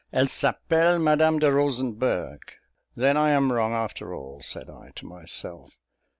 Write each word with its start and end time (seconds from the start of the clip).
"Elle 0.11 0.25
s'appelle 0.29 0.97
Madame 0.97 1.37
de 1.37 1.45
Rosenberg." 1.53 2.53
"Then 2.95 3.15
I 3.17 3.29
am 3.29 3.53
wrong, 3.53 3.71
after 3.73 4.15
all," 4.15 4.41
said 4.41 4.67
I 4.67 4.89
to 4.95 5.05
myself. 5.05 5.77